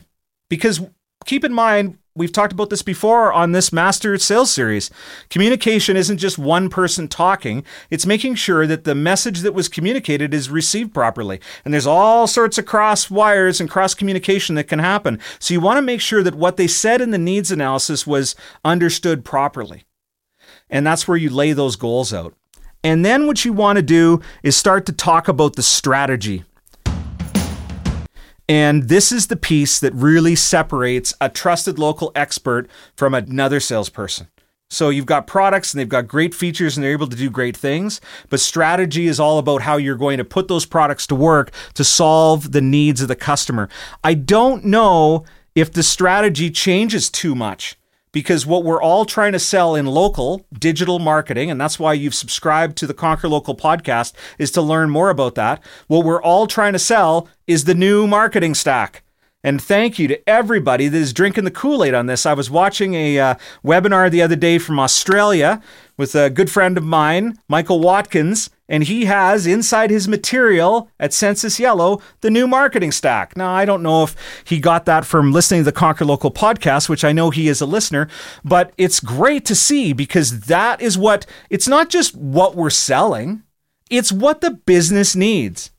Because 0.49 0.81
keep 1.25 1.43
in 1.43 1.53
mind, 1.53 1.97
we've 2.15 2.31
talked 2.31 2.53
about 2.53 2.69
this 2.69 2.81
before 2.81 3.31
on 3.31 3.51
this 3.51 3.71
master 3.71 4.17
sales 4.17 4.51
series. 4.51 4.89
Communication 5.29 5.95
isn't 5.95 6.17
just 6.17 6.37
one 6.37 6.69
person 6.69 7.07
talking, 7.07 7.63
it's 7.89 8.05
making 8.05 8.35
sure 8.35 8.67
that 8.67 8.83
the 8.83 8.95
message 8.95 9.39
that 9.41 9.53
was 9.53 9.69
communicated 9.69 10.33
is 10.33 10.49
received 10.49 10.93
properly. 10.93 11.39
And 11.63 11.73
there's 11.73 11.87
all 11.87 12.27
sorts 12.27 12.57
of 12.57 12.65
cross 12.65 13.09
wires 13.09 13.61
and 13.61 13.69
cross 13.69 13.93
communication 13.93 14.55
that 14.55 14.67
can 14.67 14.79
happen. 14.79 15.19
So 15.39 15.53
you 15.53 15.61
want 15.61 15.77
to 15.77 15.81
make 15.81 16.01
sure 16.01 16.23
that 16.23 16.35
what 16.35 16.57
they 16.57 16.67
said 16.67 17.01
in 17.01 17.11
the 17.11 17.17
needs 17.17 17.51
analysis 17.51 18.05
was 18.05 18.35
understood 18.65 19.23
properly. 19.23 19.83
And 20.69 20.85
that's 20.85 21.07
where 21.07 21.17
you 21.17 21.29
lay 21.29 21.53
those 21.53 21.75
goals 21.75 22.13
out. 22.13 22.33
And 22.83 23.05
then 23.05 23.27
what 23.27 23.45
you 23.45 23.53
want 23.53 23.77
to 23.77 23.83
do 23.83 24.21
is 24.41 24.57
start 24.57 24.85
to 24.87 24.91
talk 24.91 25.27
about 25.27 25.55
the 25.55 25.61
strategy 25.61 26.43
and 28.51 28.89
this 28.89 29.13
is 29.13 29.27
the 29.27 29.37
piece 29.37 29.79
that 29.79 29.93
really 29.93 30.35
separates 30.35 31.13
a 31.21 31.29
trusted 31.29 31.79
local 31.79 32.11
expert 32.15 32.69
from 32.97 33.13
another 33.13 33.61
salesperson. 33.61 34.27
So 34.69 34.89
you've 34.89 35.05
got 35.05 35.25
products 35.25 35.73
and 35.73 35.79
they've 35.79 35.87
got 35.87 36.09
great 36.09 36.35
features 36.35 36.75
and 36.75 36.83
they're 36.83 36.91
able 36.91 37.07
to 37.07 37.15
do 37.15 37.29
great 37.29 37.55
things, 37.55 38.01
but 38.29 38.41
strategy 38.41 39.07
is 39.07 39.21
all 39.21 39.37
about 39.37 39.61
how 39.61 39.77
you're 39.77 39.95
going 39.95 40.17
to 40.17 40.25
put 40.25 40.49
those 40.49 40.65
products 40.65 41.07
to 41.07 41.15
work 41.15 41.51
to 41.75 41.85
solve 41.85 42.51
the 42.51 42.59
needs 42.59 43.01
of 43.01 43.07
the 43.07 43.15
customer. 43.15 43.69
I 44.03 44.15
don't 44.15 44.65
know 44.65 45.23
if 45.55 45.71
the 45.71 45.81
strategy 45.81 46.51
changes 46.51 47.09
too 47.09 47.35
much 47.35 47.77
because 48.11 48.45
what 48.45 48.63
we're 48.63 48.81
all 48.81 49.05
trying 49.05 49.31
to 49.31 49.39
sell 49.39 49.75
in 49.75 49.85
local 49.85 50.45
digital 50.57 50.99
marketing, 50.99 51.49
and 51.49 51.59
that's 51.59 51.79
why 51.79 51.93
you've 51.93 52.15
subscribed 52.15 52.77
to 52.77 52.87
the 52.87 52.93
Conquer 52.93 53.27
Local 53.27 53.55
podcast, 53.55 54.13
is 54.37 54.51
to 54.51 54.61
learn 54.61 54.89
more 54.89 55.09
about 55.09 55.35
that. 55.35 55.63
What 55.87 56.05
we're 56.05 56.21
all 56.21 56.47
trying 56.47 56.73
to 56.73 56.79
sell 56.79 57.27
is 57.47 57.63
the 57.63 57.75
new 57.75 58.07
marketing 58.07 58.55
stack. 58.55 59.03
And 59.43 59.59
thank 59.61 59.97
you 59.97 60.07
to 60.07 60.29
everybody 60.29 60.87
that 60.87 60.97
is 60.97 61.13
drinking 61.13 61.45
the 61.45 61.51
Kool 61.51 61.83
Aid 61.83 61.95
on 61.95 62.05
this. 62.05 62.27
I 62.27 62.33
was 62.33 62.51
watching 62.51 62.93
a 62.93 63.19
uh, 63.19 63.35
webinar 63.65 64.11
the 64.11 64.21
other 64.21 64.35
day 64.35 64.59
from 64.59 64.79
Australia 64.79 65.61
with 65.97 66.13
a 66.13 66.29
good 66.29 66.51
friend 66.51 66.77
of 66.77 66.83
mine, 66.83 67.39
Michael 67.47 67.79
Watkins, 67.79 68.51
and 68.69 68.83
he 68.83 69.05
has 69.05 69.47
inside 69.47 69.89
his 69.89 70.07
material 70.07 70.89
at 70.99 71.11
Sensis 71.11 71.59
Yellow 71.59 72.01
the 72.21 72.29
new 72.29 72.47
marketing 72.47 72.91
stack. 72.91 73.35
Now, 73.35 73.51
I 73.51 73.65
don't 73.65 73.83
know 73.83 74.03
if 74.03 74.15
he 74.45 74.59
got 74.59 74.85
that 74.85 75.05
from 75.05 75.31
listening 75.31 75.61
to 75.61 75.65
the 75.65 75.71
Conquer 75.71 76.05
Local 76.05 76.31
podcast, 76.31 76.87
which 76.87 77.03
I 77.03 77.11
know 77.11 77.31
he 77.31 77.47
is 77.49 77.61
a 77.61 77.65
listener, 77.65 78.07
but 78.45 78.73
it's 78.77 78.99
great 78.99 79.43
to 79.45 79.55
see 79.55 79.91
because 79.91 80.41
that 80.41 80.81
is 80.81 80.97
what 80.97 81.25
it's 81.49 81.67
not 81.67 81.89
just 81.89 82.15
what 82.15 82.55
we're 82.55 82.69
selling, 82.69 83.41
it's 83.89 84.11
what 84.11 84.41
the 84.41 84.51
business 84.51 85.15
needs. 85.15 85.71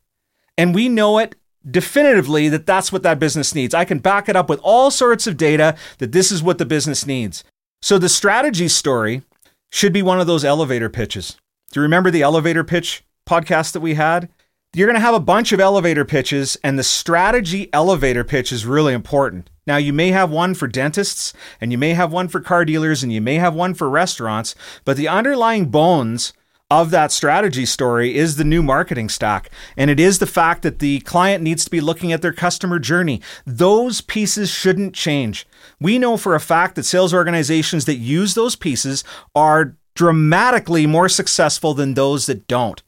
And 0.59 0.75
we 0.75 0.89
know 0.89 1.19
it 1.19 1.35
definitively 1.71 2.49
that 2.49 2.67
that's 2.67 2.93
what 2.93 3.03
that 3.03 3.19
business 3.19 3.55
needs. 3.55 3.75
I 3.75 3.85
can 3.85 3.99
back 3.99 4.29
it 4.29 4.37
up 4.37 4.49
with 4.49 4.61
all 4.63 4.91
sorts 4.91 5.27
of 5.27 5.37
data 5.37 5.77
that 5.99 6.13
this 6.13 6.33
is 6.33 6.43
what 6.43 6.59
the 6.59 6.67
business 6.67 7.07
needs. 7.07 7.45
So 7.81 7.99
the 7.99 8.09
strategy 8.09 8.69
story 8.69 9.23
should 9.71 9.93
be 9.93 10.03
one 10.03 10.21
of 10.21 10.27
those 10.27 10.45
elevator 10.45 10.89
pitches. 10.89 11.37
Do 11.73 11.81
you 11.81 11.83
remember 11.83 12.11
the 12.11 12.23
elevator 12.23 12.65
pitch 12.65 13.05
podcast 13.29 13.73
that 13.73 13.81
we 13.81 13.95
had? 13.95 14.29
You're 14.75 14.87
going 14.87 14.99
to 14.99 15.01
have 15.01 15.15
a 15.15 15.21
bunch 15.21 15.53
of 15.53 15.61
elevator 15.61 16.05
pitches, 16.05 16.57
and 16.65 16.79
the 16.79 16.83
strategy 16.83 17.69
elevator 17.75 18.25
pitch 18.25 18.53
is 18.53 18.65
really 18.65 18.95
important. 18.95 19.51
Now, 19.67 19.77
you 19.77 19.93
may 19.93 20.13
have 20.13 20.31
one 20.31 20.55
for 20.55 20.67
dentists, 20.67 21.35
and 21.61 21.71
you 21.73 21.79
may 21.79 21.93
have 21.93 22.11
one 22.11 22.29
for 22.29 22.41
car 22.41 22.65
dealers, 22.65 23.03
and 23.03 23.13
you 23.13 23.21
may 23.21 23.35
have 23.35 23.55
one 23.55 23.75
for 23.75 23.91
restaurants, 23.91 24.55
but 24.85 24.97
the 24.97 25.09
underlying 25.09 25.67
bones 25.67 26.33
of 26.73 26.91
that 26.91 27.13
strategy 27.13 27.67
story 27.67 28.17
is 28.17 28.37
the 28.37 28.45
new 28.45 28.63
marketing 28.63 29.11
stack. 29.11 29.51
And 29.77 29.91
it 29.91 30.01
is 30.01 30.19
the 30.19 30.27
fact 30.27 30.63
that 30.63 30.79
the 30.79 31.01
client 31.01 31.45
needs 31.45 31.67
to 31.67 31.71
be 31.71 31.83
looking 31.83 32.13
at 32.13 32.23
their 32.23 32.33
customer 32.33 32.79
journey. 32.79 33.21
Those 33.45 34.01
pieces 34.01 34.49
shouldn't 34.49 34.95
change. 34.95 35.47
We 35.79 35.99
know 35.99 36.17
for 36.17 36.35
a 36.35 36.41
fact 36.41 36.77
that 36.77 36.85
sales 36.85 37.13
organizations 37.13 37.85
that 37.85 37.97
use 37.97 38.33
those 38.33 38.57
pieces 38.57 39.05
are 39.35 39.77
dramatically 39.95 40.87
more 40.87 41.11
successful 41.11 41.75
than 41.75 41.93
those 41.93 42.25
that 42.25 42.49
don't. 42.49 42.83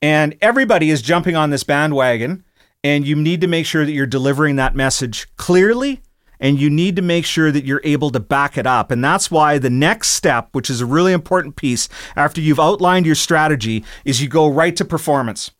And 0.00 0.36
everybody 0.40 0.90
is 0.90 1.02
jumping 1.02 1.34
on 1.34 1.50
this 1.50 1.64
bandwagon, 1.64 2.44
and 2.84 3.04
you 3.04 3.16
need 3.16 3.40
to 3.40 3.48
make 3.48 3.66
sure 3.66 3.84
that 3.84 3.90
you're 3.90 4.06
delivering 4.06 4.54
that 4.56 4.76
message 4.76 5.26
clearly 5.36 6.00
and 6.40 6.60
you 6.60 6.70
need 6.70 6.96
to 6.96 7.02
make 7.02 7.24
sure 7.24 7.50
that 7.50 7.64
you're 7.64 7.80
able 7.84 8.10
to 8.10 8.20
back 8.20 8.56
it 8.58 8.66
up. 8.66 8.90
And 8.90 9.02
that's 9.02 9.30
why 9.30 9.58
the 9.58 9.70
next 9.70 10.10
step, 10.10 10.48
which 10.52 10.70
is 10.70 10.80
a 10.80 10.86
really 10.86 11.12
important 11.12 11.56
piece 11.56 11.88
after 12.14 12.40
you've 12.40 12.60
outlined 12.60 13.06
your 13.06 13.14
strategy, 13.14 13.84
is 14.04 14.22
you 14.22 14.28
go 14.28 14.48
right 14.48 14.76
to 14.76 14.84
performance. 14.84 15.50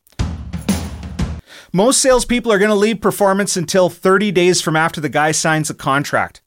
Most 1.73 2.00
salespeople 2.00 2.52
are 2.52 2.59
going 2.59 2.71
to 2.71 2.75
leave 2.75 3.00
performance 3.00 3.56
until 3.56 3.90
30 3.90 4.33
days 4.33 4.62
from 4.62 4.76
after 4.76 5.00
the 5.00 5.09
guy 5.09 5.33
signs 5.33 5.68
the 5.68 5.75
contract. 5.75 6.40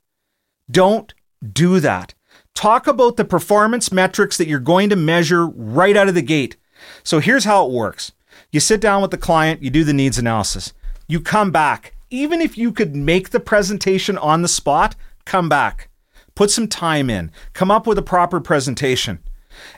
Don't 0.72 1.14
do 1.54 1.80
that. 1.80 2.14
Talk 2.56 2.88
about 2.88 3.16
the 3.16 3.26
performance 3.26 3.92
metrics 3.92 4.38
that 4.38 4.48
you're 4.48 4.60
going 4.60 4.90
to 4.90 4.96
measure 4.96 5.48
right 5.48 5.96
out 5.96 6.10
of 6.10 6.16
the 6.16 6.22
gate. 6.22 6.58
So 7.04 7.20
here's 7.20 7.46
how 7.46 7.66
it 7.66 7.72
works 7.72 8.12
you 8.52 8.60
sit 8.60 8.82
down 8.82 9.02
with 9.02 9.12
the 9.12 9.18
client, 9.18 9.62
you 9.62 9.70
do 9.70 9.84
the 9.84 9.94
needs 9.94 10.18
analysis, 10.18 10.74
you 11.08 11.20
come 11.22 11.52
back. 11.52 11.94
Even 12.10 12.42
if 12.42 12.58
you 12.58 12.72
could 12.72 12.96
make 12.96 13.30
the 13.30 13.40
presentation 13.40 14.18
on 14.18 14.42
the 14.42 14.48
spot, 14.48 14.96
come 15.26 15.48
back. 15.48 15.90
Put 16.36 16.52
some 16.52 16.68
time 16.68 17.10
in, 17.10 17.32
come 17.54 17.70
up 17.70 17.86
with 17.86 17.98
a 17.98 18.04
proper 18.04 18.40
presentation, 18.40 19.20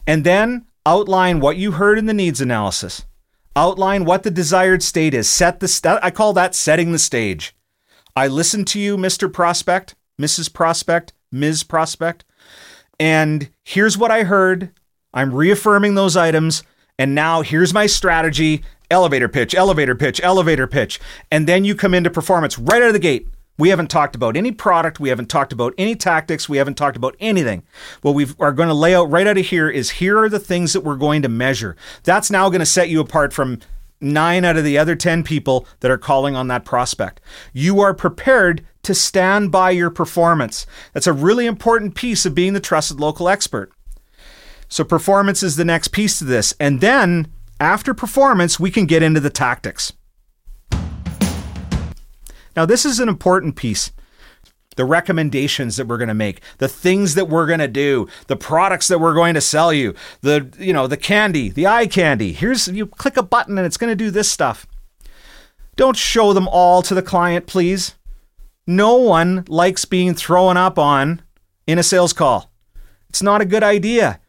and 0.05 0.23
then 0.23 0.65
outline 0.85 1.39
what 1.39 1.57
you 1.57 1.71
heard 1.73 1.97
in 1.97 2.05
the 2.05 2.13
needs 2.13 2.39
analysis. 2.39 3.05
Outline 3.55 4.05
what 4.05 4.23
the 4.23 4.31
desired 4.31 4.83
state 4.83 5.13
is. 5.13 5.29
Set 5.29 5.59
the 5.59 5.67
st- 5.67 5.99
I 6.03 6.11
call 6.11 6.33
that 6.33 6.55
setting 6.55 6.91
the 6.91 6.99
stage. 6.99 7.55
I 8.15 8.27
listen 8.27 8.63
to 8.65 8.79
you, 8.79 8.95
Mr. 8.95 9.31
Prospect, 9.31 9.95
Mrs. 10.19 10.53
Prospect, 10.53 11.13
Ms. 11.31 11.63
Prospect, 11.63 12.23
and 12.99 13.49
here's 13.63 13.97
what 13.97 14.11
I 14.11 14.23
heard. 14.23 14.71
I'm 15.13 15.33
reaffirming 15.33 15.95
those 15.95 16.15
items, 16.15 16.63
and 16.99 17.15
now 17.15 17.41
here's 17.41 17.73
my 17.73 17.87
strategy. 17.87 18.63
Elevator 18.91 19.27
pitch, 19.27 19.55
elevator 19.55 19.95
pitch, 19.95 20.21
elevator 20.21 20.67
pitch. 20.67 20.99
And 21.31 21.47
then 21.47 21.63
you 21.63 21.73
come 21.73 21.93
into 21.93 22.09
performance 22.09 22.59
right 22.59 22.81
out 22.81 22.89
of 22.89 22.93
the 22.93 22.99
gate. 22.99 23.27
We 23.57 23.69
haven't 23.69 23.89
talked 23.89 24.15
about 24.15 24.35
any 24.35 24.51
product. 24.51 24.99
We 24.99 25.09
haven't 25.09 25.29
talked 25.29 25.53
about 25.53 25.73
any 25.77 25.95
tactics. 25.95 26.49
We 26.49 26.57
haven't 26.57 26.75
talked 26.75 26.97
about 26.97 27.15
anything. 27.19 27.63
What 28.01 28.15
we 28.15 28.27
are 28.39 28.51
going 28.51 28.69
to 28.69 28.73
lay 28.73 28.95
out 28.95 29.09
right 29.09 29.27
out 29.27 29.37
of 29.37 29.45
here 29.45 29.69
is 29.69 29.91
here 29.91 30.17
are 30.17 30.29
the 30.29 30.39
things 30.39 30.73
that 30.73 30.81
we're 30.81 30.95
going 30.95 31.21
to 31.21 31.29
measure. 31.29 31.75
That's 32.03 32.31
now 32.31 32.49
going 32.49 32.59
to 32.59 32.65
set 32.65 32.89
you 32.89 32.99
apart 32.99 33.33
from 33.33 33.59
nine 34.01 34.43
out 34.43 34.57
of 34.57 34.63
the 34.63 34.77
other 34.77 34.95
10 34.95 35.23
people 35.23 35.67
that 35.79 35.91
are 35.91 35.97
calling 35.97 36.35
on 36.35 36.47
that 36.47 36.65
prospect. 36.65 37.21
You 37.53 37.79
are 37.81 37.93
prepared 37.93 38.65
to 38.83 38.95
stand 38.95 39.51
by 39.51 39.69
your 39.69 39.91
performance. 39.91 40.65
That's 40.93 41.07
a 41.07 41.13
really 41.13 41.45
important 41.45 41.93
piece 41.93 42.25
of 42.25 42.33
being 42.33 42.53
the 42.53 42.59
trusted 42.59 42.99
local 42.99 43.29
expert. 43.29 43.71
So, 44.67 44.83
performance 44.83 45.43
is 45.43 45.55
the 45.55 45.65
next 45.65 45.89
piece 45.89 46.17
to 46.19 46.23
this. 46.23 46.53
And 46.59 46.81
then 46.81 47.31
after 47.61 47.93
performance, 47.93 48.59
we 48.59 48.71
can 48.71 48.87
get 48.87 49.03
into 49.03 49.19
the 49.19 49.29
tactics. 49.29 49.93
Now, 52.55 52.65
this 52.65 52.85
is 52.85 52.99
an 52.99 53.07
important 53.07 53.55
piece. 53.55 53.91
The 54.77 54.83
recommendations 54.83 55.75
that 55.75 55.85
we're 55.85 55.99
going 55.99 56.07
to 56.07 56.13
make, 56.13 56.41
the 56.57 56.67
things 56.67 57.13
that 57.15 57.29
we're 57.29 57.45
going 57.45 57.59
to 57.59 57.67
do, 57.67 58.07
the 58.27 58.35
products 58.35 58.87
that 58.87 58.99
we're 58.99 59.13
going 59.13 59.35
to 59.35 59.41
sell 59.41 59.71
you, 59.71 59.93
the 60.21 60.51
you 60.57 60.73
know, 60.73 60.87
the 60.87 60.97
candy, 60.97 61.49
the 61.49 61.67
eye 61.67 61.87
candy. 61.87 62.33
Here's 62.33 62.67
you 62.67 62.87
click 62.87 63.15
a 63.15 63.23
button 63.23 63.57
and 63.57 63.67
it's 63.67 63.77
going 63.77 63.91
to 63.91 63.95
do 63.95 64.09
this 64.09 64.31
stuff. 64.31 64.65
Don't 65.75 65.97
show 65.97 66.33
them 66.33 66.47
all 66.47 66.81
to 66.81 66.95
the 66.95 67.01
client, 67.01 67.47
please. 67.47 67.95
No 68.65 68.95
one 68.95 69.45
likes 69.47 69.85
being 69.85 70.15
thrown 70.15 70.57
up 70.57 70.79
on 70.79 71.21
in 71.67 71.77
a 71.77 71.83
sales 71.83 72.13
call. 72.13 72.51
It's 73.09 73.21
not 73.21 73.41
a 73.41 73.45
good 73.45 73.63
idea. 73.63 74.19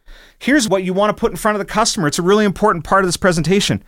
Here's 0.43 0.67
what 0.67 0.83
you 0.83 0.93
want 0.93 1.09
to 1.15 1.19
put 1.19 1.31
in 1.31 1.37
front 1.37 1.55
of 1.55 1.59
the 1.59 1.73
customer. 1.73 2.05
It's 2.05 2.19
a 2.19 2.23
really 2.23 2.43
important 2.43 2.83
part 2.83 3.05
of 3.05 3.07
this 3.07 3.15
presentation. 3.15 3.81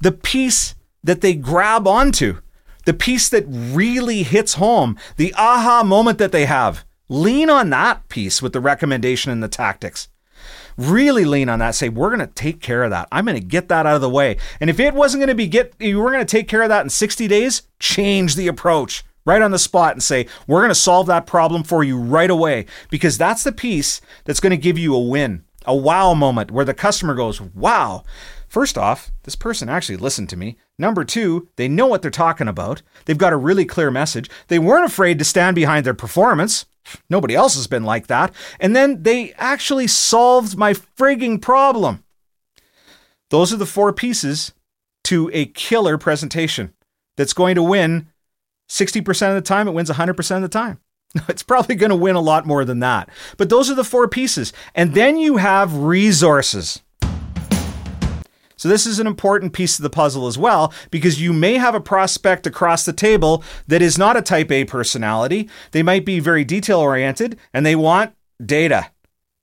The 0.00 0.12
piece 0.12 0.76
that 1.02 1.20
they 1.20 1.34
grab 1.34 1.88
onto 1.88 2.38
the 2.84 2.94
piece 2.94 3.28
that 3.30 3.44
really 3.48 4.22
hits 4.22 4.54
home, 4.54 4.96
the 5.16 5.34
aha 5.36 5.82
moment 5.82 6.18
that 6.18 6.30
they 6.30 6.46
have. 6.46 6.84
Lean 7.08 7.50
on 7.50 7.70
that 7.70 8.08
piece 8.08 8.40
with 8.40 8.52
the 8.52 8.60
recommendation 8.60 9.32
and 9.32 9.42
the 9.42 9.48
tactics. 9.48 10.08
Really 10.76 11.24
lean 11.24 11.48
on 11.48 11.58
that. 11.58 11.74
Say, 11.74 11.88
we're 11.88 12.14
going 12.14 12.20
to 12.20 12.32
take 12.34 12.60
care 12.60 12.84
of 12.84 12.90
that. 12.90 13.08
I'm 13.10 13.24
going 13.24 13.40
to 13.40 13.44
get 13.44 13.68
that 13.68 13.84
out 13.84 13.96
of 13.96 14.00
the 14.00 14.08
way. 14.08 14.36
And 14.60 14.70
if 14.70 14.78
it 14.78 14.94
wasn't 14.94 15.22
going 15.22 15.28
to 15.28 15.34
be 15.34 15.48
get, 15.48 15.74
you 15.80 15.98
were 15.98 16.12
going 16.12 16.24
to 16.24 16.36
take 16.36 16.46
care 16.46 16.62
of 16.62 16.68
that 16.68 16.84
in 16.84 16.90
60 16.90 17.26
days, 17.26 17.62
change 17.80 18.36
the 18.36 18.46
approach 18.46 19.04
right 19.24 19.42
on 19.42 19.50
the 19.50 19.58
spot 19.58 19.94
and 19.94 20.02
say, 20.04 20.28
we're 20.46 20.60
going 20.60 20.68
to 20.68 20.74
solve 20.76 21.08
that 21.08 21.26
problem 21.26 21.64
for 21.64 21.82
you 21.82 21.98
right 21.98 22.30
away 22.30 22.66
because 22.90 23.18
that's 23.18 23.42
the 23.42 23.50
piece 23.50 24.00
that's 24.24 24.38
going 24.38 24.52
to 24.52 24.56
give 24.56 24.78
you 24.78 24.94
a 24.94 25.00
win, 25.00 25.42
a 25.66 25.74
wow 25.74 26.14
moment 26.14 26.50
where 26.50 26.64
the 26.64 26.74
customer 26.74 27.14
goes, 27.14 27.40
wow. 27.40 28.04
First 28.48 28.78
off, 28.78 29.10
this 29.24 29.36
person 29.36 29.68
actually 29.68 29.96
listened 29.96 30.28
to 30.30 30.36
me. 30.36 30.56
Number 30.78 31.04
two, 31.04 31.48
they 31.56 31.68
know 31.68 31.86
what 31.86 32.02
they're 32.02 32.10
talking 32.10 32.48
about. 32.48 32.82
They've 33.04 33.18
got 33.18 33.32
a 33.32 33.36
really 33.36 33.64
clear 33.64 33.90
message. 33.90 34.30
They 34.48 34.58
weren't 34.58 34.86
afraid 34.86 35.18
to 35.18 35.24
stand 35.24 35.56
behind 35.56 35.84
their 35.84 35.94
performance. 35.94 36.66
Nobody 37.10 37.34
else 37.34 37.56
has 37.56 37.66
been 37.66 37.84
like 37.84 38.06
that. 38.06 38.32
And 38.60 38.74
then 38.76 39.02
they 39.02 39.32
actually 39.34 39.88
solved 39.88 40.56
my 40.56 40.72
frigging 40.72 41.42
problem. 41.42 42.04
Those 43.30 43.52
are 43.52 43.56
the 43.56 43.66
four 43.66 43.92
pieces 43.92 44.52
to 45.04 45.30
a 45.32 45.46
killer 45.46 45.98
presentation 45.98 46.72
that's 47.16 47.32
going 47.32 47.56
to 47.56 47.62
win 47.62 48.08
60% 48.68 49.28
of 49.28 49.34
the 49.34 49.40
time. 49.40 49.68
It 49.68 49.72
wins 49.72 49.90
100% 49.90 50.36
of 50.36 50.42
the 50.42 50.48
time. 50.48 50.80
It's 51.28 51.42
probably 51.42 51.74
going 51.74 51.90
to 51.90 51.96
win 51.96 52.16
a 52.16 52.20
lot 52.20 52.46
more 52.46 52.64
than 52.64 52.80
that. 52.80 53.08
But 53.36 53.50
those 53.50 53.70
are 53.70 53.74
the 53.74 53.84
four 53.84 54.08
pieces. 54.08 54.52
And 54.74 54.94
then 54.94 55.16
you 55.16 55.36
have 55.36 55.76
resources. 55.76 56.80
So, 58.58 58.70
this 58.70 58.86
is 58.86 58.98
an 58.98 59.06
important 59.06 59.52
piece 59.52 59.78
of 59.78 59.82
the 59.82 59.90
puzzle 59.90 60.26
as 60.26 60.38
well, 60.38 60.72
because 60.90 61.20
you 61.20 61.34
may 61.34 61.58
have 61.58 61.74
a 61.74 61.80
prospect 61.80 62.46
across 62.46 62.86
the 62.86 62.92
table 62.94 63.44
that 63.68 63.82
is 63.82 63.98
not 63.98 64.16
a 64.16 64.22
type 64.22 64.50
A 64.50 64.64
personality. 64.64 65.50
They 65.72 65.82
might 65.82 66.06
be 66.06 66.20
very 66.20 66.42
detail 66.42 66.78
oriented 66.78 67.38
and 67.52 67.66
they 67.66 67.76
want 67.76 68.14
data 68.44 68.90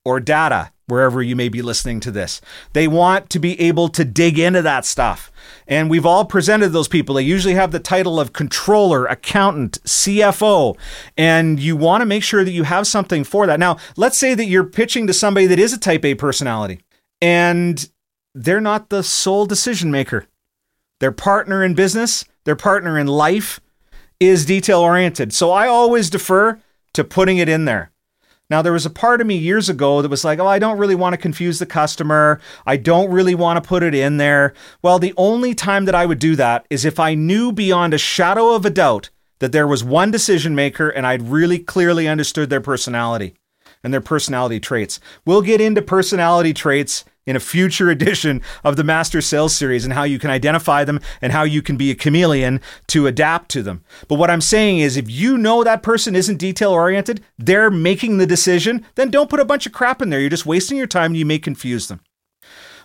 or 0.04 0.18
data 0.18 0.72
wherever 0.86 1.22
you 1.22 1.36
may 1.36 1.48
be 1.48 1.62
listening 1.62 2.00
to 2.00 2.10
this. 2.10 2.40
They 2.72 2.88
want 2.88 3.30
to 3.30 3.38
be 3.38 3.58
able 3.60 3.88
to 3.90 4.04
dig 4.04 4.38
into 4.38 4.62
that 4.62 4.84
stuff. 4.84 5.30
And 5.66 5.88
we've 5.90 6.06
all 6.06 6.24
presented 6.24 6.70
those 6.70 6.88
people. 6.88 7.14
They 7.14 7.22
usually 7.22 7.54
have 7.54 7.70
the 7.70 7.80
title 7.80 8.20
of 8.20 8.32
controller, 8.32 9.06
accountant, 9.06 9.82
CFO, 9.84 10.76
and 11.16 11.58
you 11.58 11.76
want 11.76 12.02
to 12.02 12.06
make 12.06 12.22
sure 12.22 12.44
that 12.44 12.50
you 12.50 12.64
have 12.64 12.86
something 12.86 13.24
for 13.24 13.46
that. 13.46 13.58
Now, 13.58 13.78
let's 13.96 14.18
say 14.18 14.34
that 14.34 14.46
you're 14.46 14.64
pitching 14.64 15.06
to 15.06 15.14
somebody 15.14 15.46
that 15.46 15.58
is 15.58 15.72
a 15.72 15.78
type 15.78 16.04
A 16.04 16.14
personality 16.14 16.80
and 17.20 17.88
they're 18.34 18.60
not 18.60 18.90
the 18.90 19.02
sole 19.02 19.46
decision 19.46 19.90
maker. 19.90 20.26
Their 21.00 21.12
partner 21.12 21.64
in 21.64 21.74
business, 21.74 22.24
their 22.44 22.56
partner 22.56 22.98
in 22.98 23.06
life 23.06 23.60
is 24.20 24.46
detail 24.46 24.80
oriented. 24.80 25.32
So 25.32 25.50
I 25.50 25.66
always 25.66 26.10
defer 26.10 26.60
to 26.94 27.04
putting 27.04 27.38
it 27.38 27.48
in 27.48 27.64
there. 27.64 27.90
Now, 28.50 28.60
there 28.60 28.72
was 28.72 28.84
a 28.84 28.90
part 28.90 29.20
of 29.22 29.26
me 29.26 29.36
years 29.36 29.70
ago 29.70 30.02
that 30.02 30.10
was 30.10 30.24
like, 30.24 30.38
oh, 30.38 30.46
I 30.46 30.58
don't 30.58 30.78
really 30.78 30.94
want 30.94 31.14
to 31.14 31.20
confuse 31.20 31.58
the 31.58 31.66
customer. 31.66 32.40
I 32.66 32.76
don't 32.76 33.10
really 33.10 33.34
want 33.34 33.62
to 33.62 33.66
put 33.66 33.82
it 33.82 33.94
in 33.94 34.18
there. 34.18 34.52
Well, 34.82 34.98
the 34.98 35.14
only 35.16 35.54
time 35.54 35.86
that 35.86 35.94
I 35.94 36.04
would 36.04 36.18
do 36.18 36.36
that 36.36 36.66
is 36.68 36.84
if 36.84 37.00
I 37.00 37.14
knew 37.14 37.52
beyond 37.52 37.94
a 37.94 37.98
shadow 37.98 38.54
of 38.54 38.66
a 38.66 38.70
doubt 38.70 39.08
that 39.38 39.52
there 39.52 39.66
was 39.66 39.82
one 39.82 40.10
decision 40.10 40.54
maker 40.54 40.90
and 40.90 41.06
I'd 41.06 41.22
really 41.22 41.58
clearly 41.58 42.06
understood 42.06 42.50
their 42.50 42.60
personality 42.60 43.34
and 43.84 43.92
their 43.92 44.00
personality 44.00 44.58
traits. 44.58 44.98
We'll 45.24 45.42
get 45.42 45.60
into 45.60 45.82
personality 45.82 46.52
traits 46.52 47.04
in 47.26 47.36
a 47.36 47.40
future 47.40 47.90
edition 47.90 48.42
of 48.64 48.76
the 48.76 48.84
Master 48.84 49.20
Sales 49.20 49.54
Series 49.54 49.84
and 49.84 49.92
how 49.92 50.02
you 50.02 50.18
can 50.18 50.30
identify 50.30 50.84
them 50.84 51.00
and 51.22 51.32
how 51.32 51.44
you 51.44 51.62
can 51.62 51.76
be 51.76 51.90
a 51.90 51.94
chameleon 51.94 52.60
to 52.88 53.06
adapt 53.06 53.50
to 53.50 53.62
them. 53.62 53.84
But 54.08 54.16
what 54.16 54.30
I'm 54.30 54.40
saying 54.40 54.80
is, 54.80 54.96
if 54.96 55.10
you 55.10 55.38
know 55.38 55.62
that 55.62 55.82
person 55.82 56.16
isn't 56.16 56.38
detail 56.38 56.72
oriented, 56.72 57.22
they're 57.38 57.70
making 57.70 58.18
the 58.18 58.26
decision, 58.26 58.84
then 58.94 59.10
don't 59.10 59.30
put 59.30 59.40
a 59.40 59.44
bunch 59.44 59.66
of 59.66 59.72
crap 59.72 60.02
in 60.02 60.10
there. 60.10 60.20
You're 60.20 60.30
just 60.30 60.46
wasting 60.46 60.78
your 60.78 60.86
time 60.86 61.12
and 61.12 61.16
you 61.16 61.26
may 61.26 61.38
confuse 61.38 61.88
them. 61.88 62.00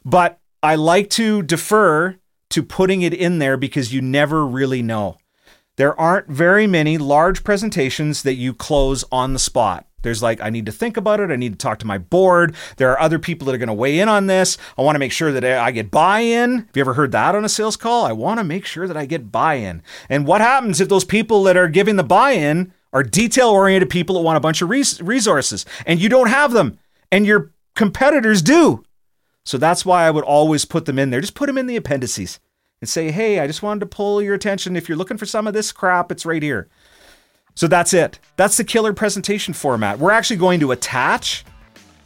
But 0.06 0.40
I 0.62 0.76
like 0.76 1.10
to 1.12 1.42
defer 1.42 2.18
to 2.50 2.64
putting 2.64 3.02
it 3.02 3.14
in 3.14 3.40
there 3.40 3.58
because 3.58 3.94
you 3.94 4.02
never 4.02 4.46
really 4.46 4.82
know. 4.82 5.18
There 5.78 5.98
aren't 6.00 6.28
very 6.28 6.68
many 6.68 6.98
large 6.98 7.44
presentations 7.44 8.24
that 8.24 8.34
you 8.34 8.54
close 8.54 9.06
on 9.12 9.32
the 9.32 9.40
spot. 9.40 9.88
There's 10.02 10.24
like, 10.24 10.42
I 10.42 10.50
need 10.50 10.66
to 10.66 10.72
think 10.72 10.98
about 10.98 11.20
it. 11.20 11.32
I 11.32 11.36
need 11.36 11.54
to 11.54 11.58
talk 11.58 11.80
to 11.80 11.88
my 11.88 11.98
board. 11.98 12.56
There 12.78 12.92
are 12.92 13.00
other 13.00 13.20
people 13.20 13.46
that 13.46 13.56
are 13.56 13.60
going 13.60 13.68
to 13.68 13.74
weigh 13.74 14.00
in 14.00 14.10
on 14.10 14.28
this. 14.28 14.58
I 14.78 14.82
want 14.82 14.96
to 14.96 15.00
make 15.00 15.12
sure 15.12 15.32
that 15.32 15.44
I 15.44 15.72
get 15.72 15.92
buy 15.92 16.20
in. 16.20 16.58
Have 16.58 16.76
you 16.76 16.82
ever 16.82 16.94
heard 16.94 17.12
that 17.12 17.36
on 17.36 17.46
a 17.46 17.50
sales 17.50 17.78
call? 17.78 18.06
I 18.06 18.12
want 18.12 18.40
to 18.40 18.44
make 18.44 18.66
sure 18.66 18.88
that 18.88 18.98
I 18.98 19.06
get 19.06 19.32
buy 19.32 19.56
in. 19.56 19.82
And 20.10 20.26
what 20.26 20.42
happens 20.42 20.80
if 20.80 20.90
those 20.90 21.06
people 21.06 21.44
that 21.44 21.58
are 21.58 21.68
giving 21.68 21.96
the 21.96 22.04
buy 22.04 22.32
in 22.32 22.74
are 22.92 23.04
detail 23.04 23.50
oriented 23.50 23.90
people 23.90 24.16
that 24.16 24.22
want 24.22 24.38
a 24.38 24.42
bunch 24.42 24.62
of 24.62 24.70
res- 24.70 25.02
resources 25.02 25.66
and 25.86 26.00
you 26.00 26.10
don't 26.10 26.30
have 26.30 26.54
them 26.54 26.80
and 27.12 27.26
your 27.26 27.52
competitors 27.76 28.42
do? 28.42 28.84
So 29.46 29.58
that's 29.58 29.86
why 29.86 30.06
I 30.06 30.12
would 30.12 30.24
always 30.24 30.66
put 30.66 30.86
them 30.86 31.00
in 31.00 31.10
there. 31.10 31.22
Just 31.22 31.36
put 31.36 31.48
them 31.48 31.58
in 31.58 31.66
the 31.68 31.76
appendices 31.76 32.40
and 32.82 32.90
say, 32.90 33.12
hey, 33.12 33.40
I 33.40 33.48
just 33.48 33.64
wanted 33.64 33.82
to 33.82 33.86
pull 33.88 34.22
your 34.22 34.36
attention. 34.36 34.76
If 34.76 34.88
you're 34.88 34.98
looking 34.98 35.18
for 35.18 35.26
some 35.26 35.48
of 35.48 35.54
this 35.54 35.72
crap, 35.72 36.12
it's 36.12 36.26
right 36.26 36.44
here. 36.44 36.70
So 37.56 37.68
that's 37.68 37.94
it. 37.94 38.20
That's 38.36 38.58
the 38.58 38.64
killer 38.64 38.94
presentation 38.94 39.54
format. 39.54 40.00
We're 40.00 40.12
actually 40.12 40.38
going 40.38 40.60
to 40.62 40.72
attach 40.72 41.44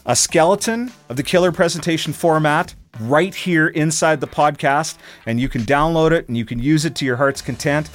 a 0.05 0.15
skeleton 0.15 0.91
of 1.09 1.15
the 1.15 1.23
killer 1.23 1.51
presentation 1.51 2.11
format 2.13 2.75
right 2.99 3.33
here 3.33 3.67
inside 3.67 4.19
the 4.19 4.27
podcast, 4.27 4.97
and 5.25 5.39
you 5.39 5.49
can 5.49 5.61
download 5.61 6.11
it 6.11 6.27
and 6.27 6.37
you 6.37 6.45
can 6.45 6.59
use 6.59 6.85
it 6.85 6.95
to 6.95 7.05
your 7.05 7.17
heart's 7.17 7.41
content. 7.41 7.89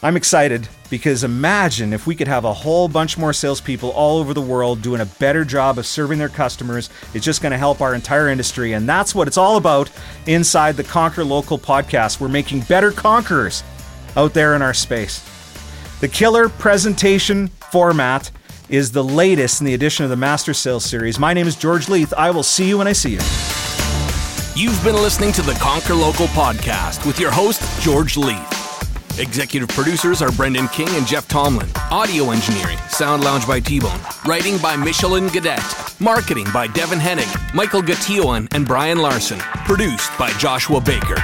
I'm 0.00 0.16
excited 0.16 0.68
because 0.90 1.24
imagine 1.24 1.92
if 1.92 2.06
we 2.06 2.14
could 2.14 2.28
have 2.28 2.44
a 2.44 2.52
whole 2.52 2.86
bunch 2.86 3.18
more 3.18 3.32
salespeople 3.32 3.90
all 3.90 4.18
over 4.18 4.32
the 4.32 4.40
world 4.40 4.80
doing 4.80 5.00
a 5.00 5.06
better 5.06 5.44
job 5.44 5.76
of 5.76 5.86
serving 5.86 6.20
their 6.20 6.28
customers. 6.28 6.88
It's 7.14 7.24
just 7.24 7.42
going 7.42 7.50
to 7.50 7.58
help 7.58 7.80
our 7.80 7.96
entire 7.96 8.28
industry. 8.28 8.74
And 8.74 8.88
that's 8.88 9.12
what 9.12 9.26
it's 9.26 9.36
all 9.36 9.56
about 9.56 9.90
inside 10.26 10.76
the 10.76 10.84
Conquer 10.84 11.24
Local 11.24 11.58
podcast. 11.58 12.20
We're 12.20 12.28
making 12.28 12.60
better 12.62 12.92
conquerors 12.92 13.64
out 14.16 14.34
there 14.34 14.54
in 14.54 14.62
our 14.62 14.72
space. 14.72 15.28
The 16.00 16.06
killer 16.06 16.48
presentation 16.48 17.48
format 17.48 18.30
is 18.68 18.92
the 18.92 19.02
latest 19.02 19.60
in 19.60 19.66
the 19.66 19.74
edition 19.74 20.04
of 20.04 20.10
the 20.10 20.16
Master 20.16 20.54
Sales 20.54 20.84
Series. 20.84 21.18
My 21.18 21.34
name 21.34 21.48
is 21.48 21.56
George 21.56 21.88
Leith. 21.88 22.14
I 22.16 22.30
will 22.30 22.44
see 22.44 22.68
you 22.68 22.78
when 22.78 22.86
I 22.86 22.92
see 22.92 23.14
you. 23.14 23.20
You've 24.54 24.80
been 24.84 24.94
listening 24.94 25.32
to 25.32 25.42
the 25.42 25.54
Conquer 25.54 25.94
Local 25.94 26.28
podcast 26.28 27.04
with 27.04 27.18
your 27.18 27.32
host, 27.32 27.60
George 27.82 28.16
Leith. 28.16 29.18
Executive 29.18 29.68
producers 29.70 30.22
are 30.22 30.30
Brendan 30.30 30.68
King 30.68 30.88
and 30.90 31.04
Jeff 31.04 31.26
Tomlin. 31.26 31.68
Audio 31.90 32.30
engineering, 32.30 32.78
Sound 32.88 33.24
Lounge 33.24 33.48
by 33.48 33.58
T-Bone. 33.58 33.98
Writing 34.24 34.56
by 34.58 34.76
Michelin 34.76 35.26
Gadet. 35.26 36.00
Marketing 36.00 36.46
by 36.54 36.68
Devin 36.68 37.00
Hennig, 37.00 37.54
Michael 37.54 37.82
Gatillon, 37.82 38.46
and 38.52 38.64
Brian 38.68 38.98
Larson. 38.98 39.40
Produced 39.66 40.16
by 40.16 40.30
Joshua 40.38 40.80
Baker. 40.80 41.16